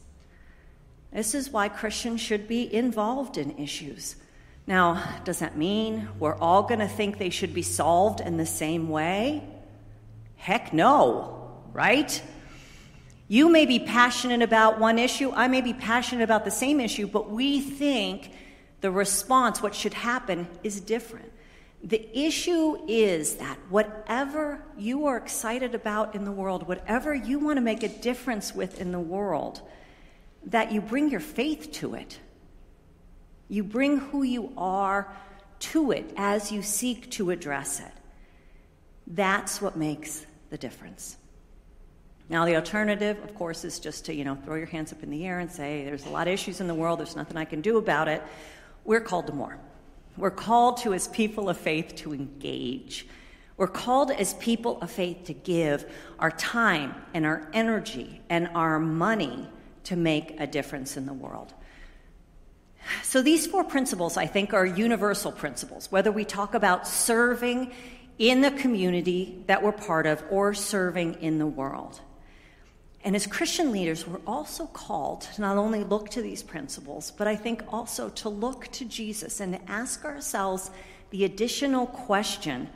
This 1.13 1.35
is 1.35 1.51
why 1.51 1.69
Christians 1.69 2.21
should 2.21 2.49
be 2.49 2.73
involved 2.73 3.37
in 3.37 3.59
issues. 3.59 4.17
Now, 4.67 5.21
does 5.25 5.39
that 5.39 5.57
mean 5.57 6.09
we're 6.19 6.35
all 6.35 6.65
going 6.65 6.81
to 6.81 6.89
think 6.89 7.19
they 7.19 7.31
should 7.31 7.55
be 7.55 7.63
solved 7.63 8.21
in 8.21 8.37
the 8.37 8.47
same 8.47 8.89
way? 8.89 9.45
Heck 10.37 10.73
no, 10.73 11.53
right? 11.73 12.21
You 13.29 13.49
may 13.49 13.67
be 13.67 13.79
passionate 13.79 14.43
about 14.43 14.79
one 14.79 14.99
issue, 14.99 15.33
I 15.33 15.49
may 15.49 15.61
be 15.61 15.73
passionate 15.73 16.23
about 16.23 16.45
the 16.45 16.51
same 16.51 16.81
issue, 16.81 17.07
but 17.07 17.31
we 17.31 17.61
think 17.61 18.33
the 18.81 18.91
response, 18.91 19.63
what 19.63 19.75
should 19.75 19.95
happen, 19.95 20.49
is 20.63 20.81
different. 20.81 21.33
The 21.83 22.19
issue 22.19 22.79
is 22.89 23.37
that 23.37 23.59
whatever 23.69 24.63
you 24.77 25.07
are 25.07 25.17
excited 25.17 25.75
about 25.75 26.15
in 26.15 26.25
the 26.25 26.33
world, 26.33 26.67
whatever 26.67 27.15
you 27.15 27.39
want 27.39 27.57
to 27.57 27.61
make 27.61 27.83
a 27.83 27.89
difference 27.89 28.55
with 28.55 28.81
in 28.81 28.93
the 28.93 29.01
world, 29.01 29.61
that 30.47 30.73
you 30.73 30.81
bring 30.81 31.11
your 31.11 31.21
faith 31.21 31.73
to 31.73 31.95
it. 31.95 32.19
You 33.49 33.63
bring 33.65 33.99
who 33.99 34.23
you 34.23 34.53
are 34.57 35.13
to 35.59 35.93
it 35.93 36.13
as 36.17 36.53
you 36.53 36.63
seek 36.63 37.11
to 37.13 37.31
address 37.31 37.81
it. 37.81 37.93
That's 39.07 39.63
what 39.63 39.77
makes 39.77 40.27
the 40.51 40.59
difference. 40.59 41.17
Now, 42.29 42.45
the 42.45 42.57
alternative, 42.57 43.23
of 43.23 43.35
course, 43.37 43.65
is 43.65 43.79
just 43.79 44.07
to, 44.07 44.15
you 44.15 44.25
know, 44.25 44.35
throw 44.35 44.57
your 44.57 44.67
hands 44.67 44.93
up 44.93 45.03
in 45.03 45.11
the 45.11 45.25
air 45.27 45.39
and 45.39 45.51
say, 45.51 45.85
there's 45.85 46.07
a 46.07 46.11
lot 46.11 46.27
of 46.27 46.35
issues 46.35 46.61
in 46.61 46.67
the 46.67 46.75
world, 46.75 46.99
there's 46.99 47.15
nothing 47.15 47.37
I 47.37 47.45
can 47.45 47.61
do 47.61 47.79
about 47.79 48.09
it. 48.09 48.23
We're 48.85 49.01
called 49.01 49.29
to 49.29 49.33
more. 49.33 49.59
We're 50.17 50.31
called 50.31 50.79
to, 50.79 50.93
as 50.93 51.07
people 51.09 51.49
of 51.49 51.57
faith, 51.57 51.95
to 51.97 52.15
engage. 52.15 53.07
We're 53.57 53.69
called 53.69 54.11
as 54.11 54.35
people 54.35 54.81
of 54.81 54.91
faith 54.91 55.25
to 55.25 55.35
give 55.35 55.91
our 56.19 56.31
time 56.33 56.95
and 57.15 57.25
our 57.25 57.49
energy 57.53 58.21
and 58.29 58.49
our 58.55 58.79
money 58.81 59.49
to 59.85 59.95
make 59.95 60.35
a 60.41 60.47
difference 60.47 60.97
in 60.97 61.07
the 61.07 61.13
world. 61.13 61.55
So, 63.03 63.23
these 63.23 63.47
four 63.47 63.65
principles, 63.65 64.17
I 64.17 64.27
think, 64.27 64.55
are 64.55 64.67
universal 64.67 65.33
principles, 65.33 65.91
whether 65.91 66.13
we 66.13 66.25
talk 66.25 66.55
about 66.55 66.87
serving 66.87 67.73
in 68.19 68.41
the 68.41 68.51
community 68.51 69.43
that 69.47 69.63
we're 69.63 69.73
part 69.73 70.07
of 70.07 70.23
or 70.31 70.55
serving 70.55 71.15
in 71.15 71.39
the 71.39 71.47
world. 71.47 72.01
And 73.05 73.15
as 73.15 73.27
Christian 73.27 73.71
leaders, 73.71 74.07
we're 74.07 74.21
also 74.27 74.67
called 74.67 75.21
to 75.21 75.41
not 75.41 75.57
only 75.57 75.85
look 75.85 76.11
to 76.11 76.23
these 76.23 76.43
principles, 76.43 77.13
but 77.13 77.29
I 77.29 77.37
think 77.37 77.63
also 77.73 78.09
to 78.09 78.29
look 78.29 78.67
to 78.73 78.85
Jesus 78.85 79.39
and 79.39 79.61
ask 79.69 80.05
ourselves 80.05 80.71
the 81.11 81.25
additional 81.25 81.87
question 81.87 82.69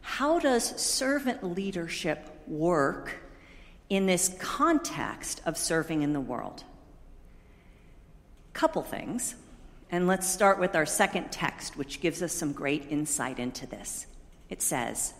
how 0.00 0.38
does 0.38 0.64
servant 0.80 1.42
leadership 1.42 2.42
work 2.46 3.16
in 3.88 4.06
this 4.06 4.34
context 4.38 5.42
of 5.44 5.56
serving 5.56 6.02
in 6.02 6.12
the 6.12 6.20
world? 6.20 6.64
Couple 8.52 8.82
things. 8.82 9.34
And 9.90 10.06
let's 10.06 10.28
start 10.28 10.58
with 10.58 10.76
our 10.76 10.86
second 10.86 11.32
text, 11.32 11.76
which 11.76 12.00
gives 12.00 12.22
us 12.22 12.32
some 12.32 12.52
great 12.52 12.86
insight 12.90 13.38
into 13.38 13.66
this. 13.66 14.06
It 14.50 14.60
says, 14.62 15.14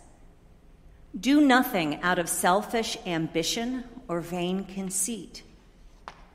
do 1.19 1.41
nothing 1.41 2.01
out 2.03 2.19
of 2.19 2.29
selfish 2.29 2.97
ambition 3.05 3.83
or 4.07 4.21
vain 4.21 4.63
conceit. 4.65 5.41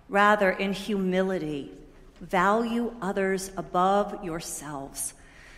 Rather, 0.09 0.51
in 0.51 0.73
humility, 0.73 1.71
value 2.21 2.93
others 3.01 3.53
above 3.57 4.25
yourselves, 4.25 5.15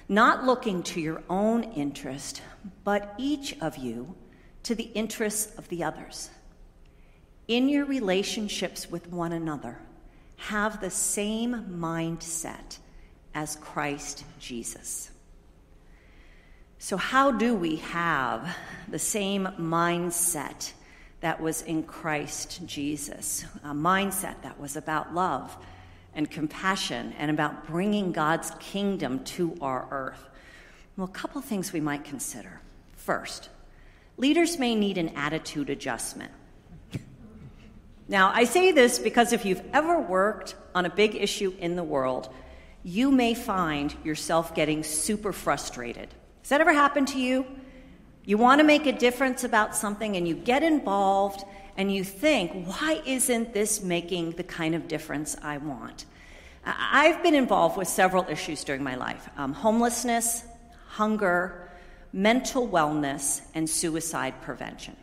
not 0.09 0.45
looking 0.45 0.83
to 0.83 1.01
your 1.01 1.23
own 1.31 1.65
interest, 1.65 2.43
but 2.85 3.15
each 3.17 3.59
of 3.61 3.79
you 3.79 4.15
to 4.65 4.75
the 4.75 4.91
interests 4.95 5.57
of 5.57 5.69
the 5.69 5.83
others. 5.83 6.31
In 7.49 7.69
your 7.69 7.87
relationships 7.87 8.91
with 8.91 9.11
one 9.11 9.33
another, 9.33 9.79
have 10.37 10.81
the 10.81 10.91
same 10.91 11.79
mindset 11.79 12.79
as 13.35 13.57
Christ 13.57 14.25
Jesus. 14.39 15.11
So, 16.79 16.97
how 16.97 17.33
do 17.33 17.55
we 17.55 17.77
have 17.77 18.57
the 18.89 18.99
same 18.99 19.49
mindset 19.59 20.73
that 21.21 21.41
was 21.41 21.63
in 21.63 21.83
Christ 21.83 22.67
Jesus? 22.67 23.45
A 23.65 23.73
mindset 23.73 24.43
that 24.43 24.61
was 24.61 24.77
about 24.77 25.15
love 25.15 25.57
and 26.15 26.31
compassion 26.31 27.13
and 27.19 27.31
about 27.31 27.67
bringing 27.67 28.13
God's 28.13 28.53
kingdom 28.59 29.25
to 29.25 29.57
our 29.61 29.87
earth. 29.91 30.29
Well, 30.97 31.07
a 31.07 31.11
couple 31.11 31.41
things 31.41 31.73
we 31.73 31.81
might 31.81 32.05
consider. 32.05 32.61
First, 32.95 33.51
leaders 34.17 34.59
may 34.59 34.75
need 34.75 34.97
an 34.97 35.11
attitude 35.11 35.71
adjustment. 35.71 36.33
Now, 38.09 38.31
I 38.33 38.45
say 38.45 38.73
this 38.73 38.99
because 38.99 39.33
if 39.33 39.45
you've 39.45 39.63
ever 39.73 40.01
worked 40.01 40.55
on 40.75 40.87
a 40.87 40.91
big 40.91 41.15
issue 41.17 41.53
in 41.59 41.77
the 41.77 41.83
world, 41.83 42.29
you 42.85 43.11
may 43.11 43.35
find 43.35 43.95
yourself 44.05 44.55
getting 44.55 44.85
super 44.85 45.33
frustrated 45.33 46.09
has 46.47 46.51
that 46.51 46.61
ever 46.61 46.73
happened 46.73 47.09
to 47.09 47.19
you? 47.19 47.45
You 48.25 48.39
want 48.39 48.61
to 48.61 48.65
make 48.65 48.87
a 48.87 48.93
difference 48.93 49.43
about 49.43 49.75
something 49.75 50.17
and 50.17 50.29
you 50.29 50.37
get 50.37 50.63
involved 50.63 51.43
and 51.77 51.93
you 51.93 52.05
think, 52.05 52.69
why 52.69 53.03
isn't 53.05 53.53
this 53.53 53.83
making 53.83 54.31
the 54.31 54.45
kind 54.45 54.77
of 54.77 54.87
difference 54.87 55.37
I 55.43 55.57
want? 55.57 56.05
I've 56.65 57.21
been 57.25 57.35
involved 57.35 57.77
with 57.77 57.89
several 57.89 58.25
issues 58.29 58.63
during 58.63 58.85
my 58.85 58.95
life 58.95 59.29
um, 59.37 59.55
homelessness, 59.55 60.45
hunger, 60.87 61.69
mental 62.13 62.69
wellness, 62.69 63.41
and 63.57 63.69
suicide 63.69 64.41
prevention. 64.41 64.97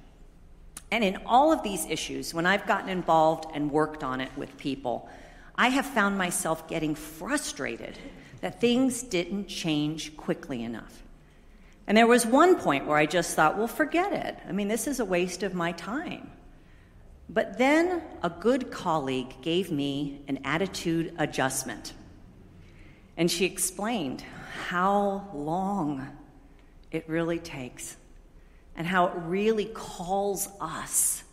And 0.94 1.04
in 1.04 1.18
all 1.26 1.52
of 1.52 1.64
these 1.64 1.88
issues, 1.88 2.36
when 2.36 2.46
I've 2.46 2.68
gotten 2.68 2.88
involved 2.88 3.46
and 3.52 3.72
worked 3.72 4.04
on 4.04 4.22
it 4.22 4.30
with 4.38 4.56
people, 4.58 5.10
I 5.56 5.70
have 5.70 5.88
found 5.88 6.20
myself 6.20 6.68
getting 6.68 6.94
frustrated 6.94 7.98
that 8.42 8.62
things 8.62 9.02
didn't 9.02 9.48
change 9.48 10.16
quickly 10.16 10.62
enough. 10.62 11.02
And 11.88 11.98
there 11.98 12.06
was 12.06 12.28
one 12.28 12.58
point 12.58 12.86
where 12.86 12.96
I 12.96 13.08
just 13.08 13.36
thought, 13.36 13.58
well, 13.58 13.66
forget 13.66 14.14
it. 14.14 14.38
I 14.48 14.52
mean, 14.52 14.68
this 14.68 14.86
is 14.86 15.00
a 15.00 15.06
waste 15.06 15.42
of 15.42 15.56
my 15.56 15.72
time. 15.72 16.30
But 17.28 17.58
then 17.58 18.04
a 18.22 18.30
good 18.30 18.70
colleague 18.70 19.42
gave 19.42 19.72
me 19.72 20.22
an 20.28 20.42
attitude 20.44 21.16
adjustment. 21.18 21.94
And 23.18 23.32
she 23.32 23.46
explained 23.46 24.24
how 24.68 25.28
long 25.34 26.08
it 26.92 27.10
really 27.10 27.40
takes 27.40 27.98
and 28.76 28.88
how 28.88 29.08
it 29.08 29.14
really 29.26 29.66
calls 29.66 30.50
us 30.60 31.24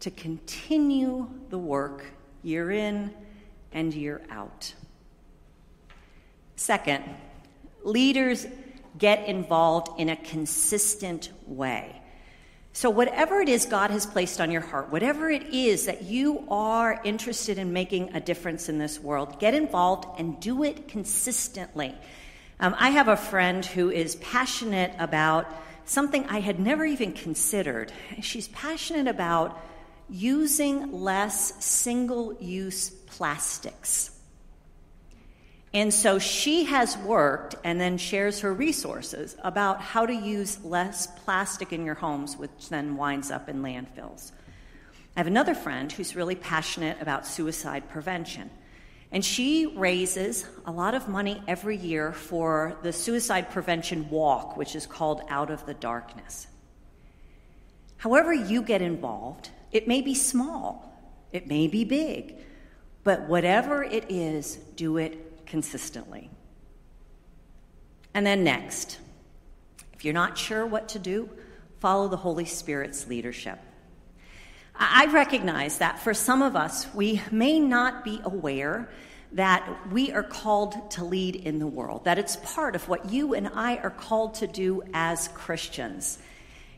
to 0.00 0.10
continue 0.10 1.28
the 1.50 1.58
work 1.58 2.04
year 2.42 2.70
in 2.70 3.12
and 3.72 3.92
year 3.92 4.22
out. 4.30 4.74
Second, 6.56 7.04
leaders 7.84 8.46
get 8.98 9.26
involved 9.26 10.00
in 10.00 10.08
a 10.08 10.16
consistent 10.16 11.30
way. 11.46 12.00
So, 12.72 12.90
whatever 12.90 13.40
it 13.40 13.48
is 13.48 13.66
God 13.66 13.90
has 13.90 14.06
placed 14.06 14.40
on 14.40 14.50
your 14.50 14.60
heart, 14.60 14.92
whatever 14.92 15.30
it 15.30 15.54
is 15.54 15.86
that 15.86 16.02
you 16.02 16.44
are 16.48 17.00
interested 17.02 17.58
in 17.58 17.72
making 17.72 18.14
a 18.14 18.20
difference 18.20 18.68
in 18.68 18.78
this 18.78 19.00
world, 19.00 19.40
get 19.40 19.54
involved 19.54 20.06
and 20.18 20.38
do 20.38 20.62
it 20.62 20.86
consistently. 20.86 21.94
Um, 22.60 22.76
I 22.78 22.90
have 22.90 23.08
a 23.08 23.16
friend 23.16 23.64
who 23.64 23.90
is 23.90 24.16
passionate 24.16 24.92
about 24.98 25.52
something 25.88 26.26
I 26.26 26.40
had 26.40 26.60
never 26.60 26.84
even 26.84 27.12
considered. 27.12 27.92
She's 28.20 28.48
passionate 28.48 29.08
about 29.08 29.60
using 30.08 30.92
less 30.92 31.64
single 31.64 32.34
use 32.40 32.90
plastics. 32.90 34.10
And 35.74 35.92
so 35.92 36.18
she 36.18 36.64
has 36.64 36.96
worked 36.98 37.54
and 37.62 37.80
then 37.80 37.98
shares 37.98 38.40
her 38.40 38.52
resources 38.52 39.36
about 39.42 39.80
how 39.82 40.06
to 40.06 40.14
use 40.14 40.64
less 40.64 41.06
plastic 41.06 41.72
in 41.72 41.84
your 41.84 41.94
homes, 41.94 42.36
which 42.36 42.70
then 42.70 42.96
winds 42.96 43.30
up 43.30 43.48
in 43.48 43.62
landfills. 43.62 44.32
I 45.14 45.20
have 45.20 45.26
another 45.26 45.54
friend 45.54 45.90
who's 45.92 46.16
really 46.16 46.36
passionate 46.36 47.02
about 47.02 47.26
suicide 47.26 47.88
prevention. 47.90 48.50
And 49.10 49.24
she 49.24 49.66
raises 49.66 50.44
a 50.66 50.72
lot 50.72 50.94
of 50.94 51.08
money 51.08 51.42
every 51.48 51.76
year 51.76 52.12
for 52.12 52.76
the 52.82 52.92
suicide 52.92 53.50
prevention 53.50 54.10
walk, 54.10 54.56
which 54.56 54.76
is 54.76 54.86
called 54.86 55.22
Out 55.30 55.50
of 55.50 55.64
the 55.64 55.74
Darkness. 55.74 56.46
However, 57.96 58.32
you 58.32 58.62
get 58.62 58.82
involved, 58.82 59.50
it 59.72 59.88
may 59.88 60.02
be 60.02 60.14
small, 60.14 60.92
it 61.32 61.48
may 61.48 61.68
be 61.68 61.84
big, 61.84 62.36
but 63.02 63.22
whatever 63.22 63.82
it 63.82 64.10
is, 64.10 64.56
do 64.76 64.98
it 64.98 65.46
consistently. 65.46 66.30
And 68.14 68.26
then 68.26 68.44
next, 68.44 68.98
if 69.94 70.04
you're 70.04 70.14
not 70.14 70.36
sure 70.36 70.66
what 70.66 70.90
to 70.90 70.98
do, 70.98 71.30
follow 71.80 72.08
the 72.08 72.16
Holy 72.16 72.44
Spirit's 72.44 73.08
leadership. 73.08 73.58
I 74.78 75.06
recognize 75.06 75.78
that 75.78 75.98
for 75.98 76.14
some 76.14 76.40
of 76.40 76.54
us, 76.54 76.92
we 76.94 77.20
may 77.32 77.58
not 77.58 78.04
be 78.04 78.20
aware 78.24 78.88
that 79.32 79.68
we 79.90 80.12
are 80.12 80.22
called 80.22 80.90
to 80.92 81.04
lead 81.04 81.36
in 81.36 81.58
the 81.58 81.66
world, 81.66 82.04
that 82.04 82.18
it's 82.18 82.36
part 82.36 82.74
of 82.74 82.88
what 82.88 83.10
you 83.10 83.34
and 83.34 83.48
I 83.48 83.76
are 83.78 83.90
called 83.90 84.34
to 84.36 84.46
do 84.46 84.82
as 84.94 85.28
Christians. 85.28 86.18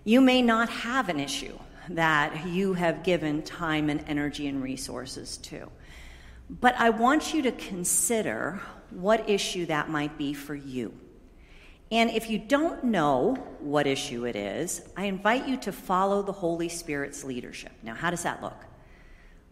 You 0.04 0.21
may 0.21 0.42
not 0.42 0.69
have 0.71 1.09
an 1.09 1.21
issue 1.21 1.57
that 1.90 2.47
you 2.47 2.75
have 2.75 3.02
given 3.02 3.42
time 3.42 3.90
and 3.90 4.02
energy 4.07 4.47
and 4.47 4.62
resources 4.62 5.37
to. 5.38 5.71
But 6.49 6.75
I 6.78 6.90
want 6.90 7.35
you 7.35 7.42
to 7.42 7.52
consider 7.52 8.61
what 8.90 9.28
issue 9.28 9.66
that 9.66 9.88
might 9.88 10.19
be 10.19 10.33
for 10.33 10.54
you. 10.54 10.92
And 11.90 12.11
if 12.11 12.30
you 12.30 12.38
don't 12.38 12.85
know 12.85 13.35
what 13.59 13.87
issue 13.87 14.25
it 14.25 14.37
is, 14.37 14.82
I 14.97 15.06
invite 15.06 15.49
you 15.49 15.56
to 15.59 15.73
follow 15.73 16.23
the 16.23 16.32
Holy 16.32 16.68
Spirit's 16.68 17.25
leadership. 17.25 17.73
Now, 17.82 17.94
how 17.94 18.11
does 18.11 18.23
that 18.23 18.42
look? 18.42 18.64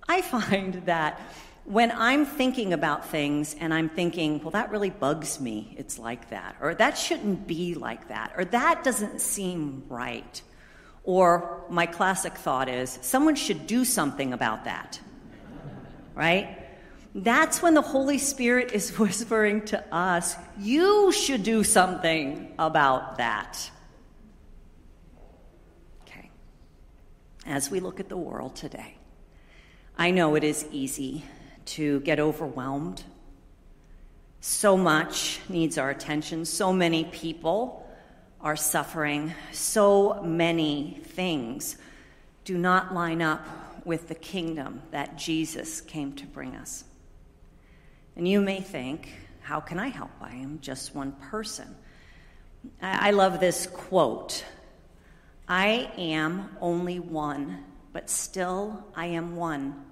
I 0.09 0.23
find 0.23 0.75
that 0.87 1.21
when 1.65 1.91
I'm 1.91 2.25
thinking 2.25 2.73
about 2.73 3.09
things 3.09 3.55
and 3.61 3.75
I'm 3.75 3.91
thinking, 3.91 4.41
well, 4.41 4.53
that 4.53 4.71
really 4.71 4.89
bugs 4.89 5.39
me, 5.39 5.75
it's 5.77 5.99
like 5.99 6.31
that, 6.31 6.57
or 6.61 6.75
that 6.75 6.97
shouldn't 6.97 7.47
be 7.47 7.75
like 7.75 8.09
that, 8.09 8.33
or 8.37 8.45
that 8.47 8.85
doesn't 8.85 9.21
seem 9.21 9.85
right, 9.89 10.41
or 11.05 11.65
my 11.69 11.85
classic 11.85 12.35
thought 12.35 12.71
is, 12.71 12.99
someone 13.03 13.35
should 13.35 13.67
do 13.67 13.85
something 13.85 14.33
about 14.33 14.65
that, 14.65 14.99
right? 16.15 16.58
That's 17.15 17.63
when 17.63 17.75
the 17.75 17.83
Holy 17.83 18.19
Spirit 18.19 18.73
is 18.73 18.99
whispering 18.99 19.65
to 19.67 19.95
us, 19.95 20.37
you 20.59 21.13
should 21.13 21.43
do 21.43 21.65
something 21.65 22.53
about 22.59 23.19
that. 23.19 23.71
Okay. 26.03 26.31
As 27.47 27.71
we 27.71 27.81
look 27.81 28.01
at 28.01 28.09
the 28.09 28.17
world 28.17 28.57
today, 28.57 28.95
I 29.97 30.11
know 30.11 30.35
it 30.35 30.45
is 30.45 30.67
easy 30.71 31.25
to 31.67 32.01
get 32.01 32.21
overwhelmed. 32.21 33.03
So 34.41 34.77
much 34.77 35.41
needs 35.49 35.77
our 35.77 35.91
attention. 35.91 36.45
So 36.45 36.73
many 36.73 37.05
people 37.05 37.85
are 38.41 38.57
suffering. 38.57 39.35
So 39.51 40.23
many 40.23 41.01
things 41.03 41.77
do 42.45 42.57
not 42.57 42.95
line 42.95 43.21
up 43.21 43.45
with 43.85 44.09
the 44.09 44.15
kingdom 44.15 44.83
that 44.91 45.17
Jesus 45.17 45.81
came 45.81 46.13
to 46.13 46.27
bring 46.27 46.55
us. 46.55 46.85
And 48.19 48.27
you 48.27 48.41
may 48.41 48.61
think, 48.61 49.11
how 49.41 49.61
can 49.61 49.79
I 49.79 49.89
help? 49.89 50.11
I 50.21 50.35
am 50.35 50.59
just 50.61 50.93
one 50.93 51.13
person. 51.13 51.75
I 52.83 53.13
love 53.13 53.41
this 53.41 53.67
quote 53.67 54.45
I 55.47 55.91
am 55.97 56.55
only 56.61 56.99
one, 56.99 57.65
but 57.93 58.11
still 58.11 58.85
I 58.95 59.07
am 59.07 59.37
one. 59.37 59.85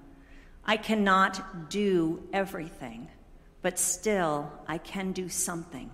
I 0.67 0.77
cannot 0.77 1.71
do 1.71 2.29
everything, 2.33 3.09
but 3.62 3.79
still 3.79 4.53
I 4.67 4.79
can 4.79 5.12
do 5.12 5.29
something. 5.29 5.91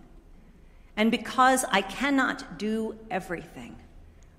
And 0.97 1.11
because 1.11 1.65
I 1.71 1.83
cannot 1.83 2.59
do 2.59 2.99
everything, 3.11 3.77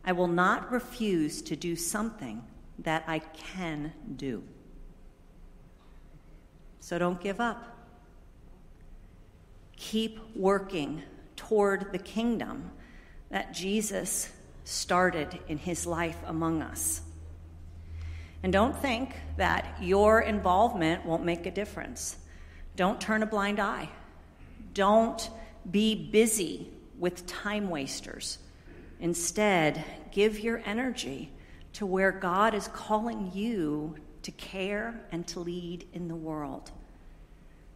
I 0.04 0.12
will 0.12 0.28
not 0.28 0.72
refuse 0.72 1.42
to 1.44 1.56
do 1.56 1.76
something 1.76 2.44
that 2.80 3.04
I 3.08 3.20
can 3.20 3.94
do. 4.18 4.44
So 6.80 6.98
don't 6.98 7.22
give 7.22 7.40
up. 7.40 7.73
Keep 9.84 10.18
working 10.34 11.04
toward 11.36 11.92
the 11.92 12.00
kingdom 12.00 12.72
that 13.30 13.54
Jesus 13.54 14.32
started 14.64 15.38
in 15.50 15.58
his 15.58 15.86
life 15.86 16.18
among 16.26 16.62
us. 16.62 17.02
And 18.44 18.54
don't 18.54 18.76
think 18.76 19.14
that 19.36 19.78
your 19.82 20.22
involvement 20.22 21.06
won't 21.06 21.26
make 21.26 21.46
a 21.46 21.52
difference. 21.52 22.16
Don't 22.78 23.02
turn 23.02 23.24
a 23.24 23.26
blind 23.26 23.60
eye. 23.60 23.90
Don't 24.74 25.30
be 25.70 26.10
busy 26.10 26.70
with 26.98 27.28
time 27.28 27.70
wasters. 27.70 28.38
Instead, 29.02 29.84
give 30.12 30.40
your 30.40 30.62
energy 30.66 31.30
to 31.74 31.86
where 31.86 32.14
God 32.14 32.54
is 32.54 32.70
calling 32.70 33.32
you 33.34 33.96
to 34.22 34.32
care 34.32 35.02
and 35.12 35.28
to 35.28 35.42
lead 35.42 35.86
in 35.92 36.08
the 36.08 36.16
world. 36.16 36.72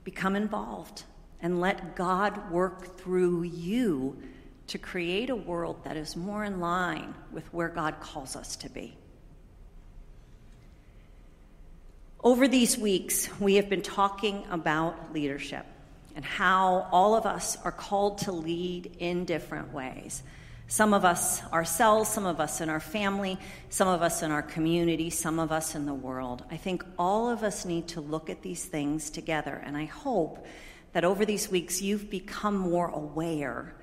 Become 0.05 0.37
involved 0.37 1.03
and 1.41 1.61
let 1.61 1.95
God 1.95 2.51
work 2.51 2.97
through 2.97 3.43
you 3.43 4.17
to 4.67 4.77
create 4.77 5.29
a 5.29 5.35
world 5.35 5.83
that 5.83 5.97
is 5.97 6.15
more 6.15 6.43
in 6.43 6.59
line 6.59 7.13
with 7.31 7.51
where 7.53 7.69
God 7.69 7.99
calls 7.99 8.35
us 8.35 8.55
to 8.57 8.69
be. 8.69 8.97
Over 12.23 12.47
these 12.47 12.77
weeks, 12.77 13.29
we 13.39 13.55
have 13.55 13.69
been 13.69 13.81
talking 13.81 14.43
about 14.49 15.13
leadership 15.13 15.65
and 16.15 16.25
how 16.25 16.87
all 16.91 17.15
of 17.15 17.25
us 17.25 17.57
are 17.63 17.71
called 17.71 18.17
to 18.19 18.31
lead 18.31 18.97
in 18.99 19.23
different 19.23 19.71
ways. 19.71 20.23
Some 20.67 20.93
of 20.93 21.05
us 21.05 21.41
ourselves, 21.53 22.09
some 22.09 22.25
of 22.25 22.41
us 22.41 22.59
in 22.59 22.69
our 22.69 22.81
family, 22.81 23.37
some 23.69 23.87
of 23.87 24.01
us 24.01 24.23
in 24.23 24.31
our 24.31 24.41
community, 24.41 25.09
some 25.09 25.39
of 25.39 25.51
us 25.51 25.75
in 25.75 25.85
the 25.85 25.93
world. 25.93 26.43
I 26.51 26.57
think 26.57 26.83
all 26.99 27.29
of 27.29 27.43
us 27.43 27.63
need 27.63 27.87
to 27.89 28.01
look 28.01 28.29
at 28.29 28.41
these 28.41 28.65
things 28.65 29.09
together, 29.09 29.61
and 29.63 29.77
I 29.77 29.85
hope 29.85 30.45
that 30.97 31.05
over 31.05 31.25
these 31.25 31.51
weeks 31.51 31.79
you've 31.79 32.09
become 32.09 32.57
more 32.57 32.87
aware 32.87 33.75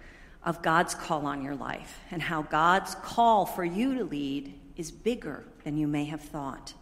of 0.43 0.61
God's 0.63 0.97
call 0.97 1.27
on 1.27 1.45
your 1.45 1.55
life 1.55 2.01
and 2.11 2.21
how 2.21 2.43
God's 2.43 2.97
call 3.05 3.47
for 3.47 3.65
you 3.65 3.95
to 3.99 4.03
lead 4.03 4.59
is 4.77 4.91
bigger 4.91 5.45
than 5.63 5.77
you 5.77 5.87
may 5.87 6.07
have 6.07 6.21
thought. 6.21 6.75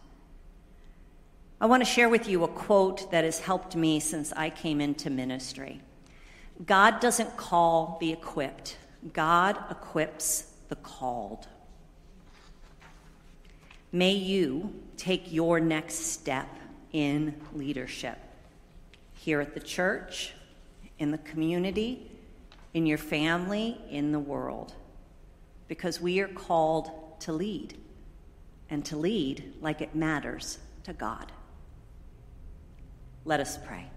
I 1.61 1.67
want 1.67 1.81
to 1.81 1.85
share 1.85 2.09
with 2.09 2.27
you 2.27 2.43
a 2.43 2.47
quote 2.47 3.11
that 3.11 3.23
has 3.23 3.41
helped 3.41 3.75
me 3.75 3.99
since 3.99 4.33
I 4.33 4.49
came 4.49 4.81
into 4.81 5.11
ministry. 5.11 5.81
God 6.65 6.99
doesn't 6.99 7.37
call 7.37 7.99
the 8.01 8.11
equipped, 8.11 8.79
God 9.13 9.55
equips 9.69 10.51
the 10.67 10.77
called. 10.77 11.47
May 13.91 14.13
you 14.13 14.81
take 14.97 15.31
your 15.31 15.59
next 15.59 16.07
step 16.11 16.49
in 16.91 17.39
leadership 17.53 18.17
here 19.23 19.39
at 19.39 19.53
the 19.53 19.59
church, 19.61 20.33
in 20.99 21.09
the 21.09 21.17
community, 21.19 22.11
in 22.73 22.85
your 22.85 22.97
family, 22.97 23.79
in 23.89 24.11
the 24.11 24.19
world. 24.19 24.73
Because 25.69 26.01
we 26.01 26.19
are 26.19 26.27
called 26.27 26.91
to 27.21 27.31
lead, 27.31 27.77
and 28.69 28.83
to 28.83 28.97
lead 28.97 29.53
like 29.61 29.79
it 29.79 29.95
matters 29.95 30.57
to 30.83 30.91
God. 30.91 31.31
Let 33.23 33.39
us 33.39 33.57
pray. 33.65 33.92